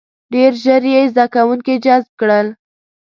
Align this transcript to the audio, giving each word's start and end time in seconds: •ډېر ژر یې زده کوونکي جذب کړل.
•ډېر 0.33 0.51
ژر 0.63 0.83
یې 0.93 1.01
زده 1.11 1.25
کوونکي 1.35 1.73
جذب 1.85 2.11
کړل. 2.19 2.47